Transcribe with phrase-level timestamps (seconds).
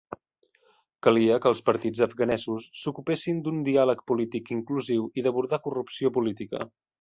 [1.07, 6.65] Calia que els partits afganesos s'ocupessin d'un diàleg polític inclusiu i d'abordar corrupció política.